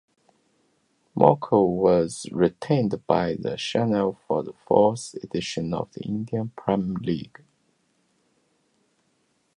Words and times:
Morkel 1.15 1.75
was 1.75 2.25
retained 2.31 3.05
by 3.05 3.35
Chennai 3.35 4.17
for 4.27 4.41
the 4.41 4.53
fourth 4.65 5.13
edition 5.21 5.75
of 5.75 5.93
the 5.93 6.01
Indian 6.01 6.51
Premier 6.57 6.97
League. 7.01 7.43